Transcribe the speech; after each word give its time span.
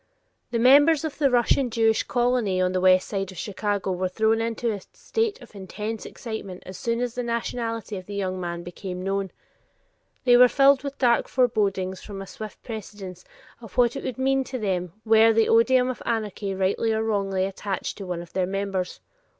The 0.49 0.57
members 0.57 1.05
of 1.05 1.19
the 1.19 1.29
Russian 1.29 1.69
Jewish 1.69 2.01
colony 2.01 2.59
on 2.59 2.71
the 2.71 2.81
west 2.81 3.07
side 3.07 3.31
of 3.31 3.37
Chicago 3.37 3.91
were 3.91 4.09
thrown 4.09 4.41
into 4.41 4.71
a 4.71 4.81
state 4.93 5.39
of 5.43 5.53
intense 5.53 6.07
excitement 6.07 6.63
as 6.65 6.75
soon 6.75 7.01
as 7.01 7.13
the 7.13 7.21
nationality 7.21 7.97
of 7.97 8.07
the 8.07 8.15
young 8.15 8.41
man 8.41 8.63
became 8.63 9.03
known. 9.03 9.29
They 10.23 10.37
were 10.37 10.47
filled 10.47 10.81
with 10.81 10.97
dark 10.97 11.27
forebodings 11.27 12.01
from 12.01 12.19
a 12.19 12.25
swift 12.25 12.63
prescience 12.63 13.25
of 13.61 13.77
what 13.77 13.95
it 13.95 14.03
would 14.03 14.17
mean 14.17 14.43
to 14.45 14.57
them 14.57 14.93
were 15.05 15.33
the 15.33 15.47
oduim 15.49 15.91
of 15.91 16.01
anarchy 16.03 16.55
rightly 16.55 16.91
or 16.93 17.03
wrongly 17.03 17.45
attached 17.45 17.99
to 17.99 18.07
one 18.07 18.23
of 18.23 18.33
their 18.33 18.47
members. 18.47 19.01